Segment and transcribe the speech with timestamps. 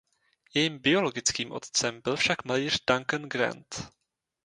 [0.53, 3.75] Jejím biologickým otcem byl však malíř Duncan Grant.